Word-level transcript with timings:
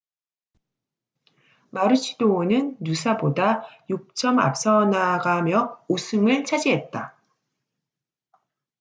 마루치도어는 1.69 2.77
누사보다 2.79 3.67
6점 3.87 4.39
앞서나가며 4.39 5.83
우승을 5.89 6.43
차지했다 6.43 7.15